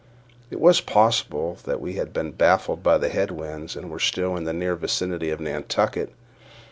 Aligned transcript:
It 0.49 0.59
was 0.59 0.81
possible 0.81 1.59
that 1.65 1.79
we 1.79 1.93
had 1.93 2.11
been 2.11 2.31
baffled 2.31 2.81
by 2.81 2.97
head 3.07 3.29
winds, 3.29 3.75
and 3.75 3.91
were 3.91 3.99
still 3.99 4.35
in 4.35 4.45
the 4.45 4.51
near 4.51 4.75
vicinity 4.75 5.29
of 5.29 5.39
Nantucket. 5.39 6.11